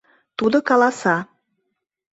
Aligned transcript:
Тудо 0.37 0.57
каласа. 0.67 1.17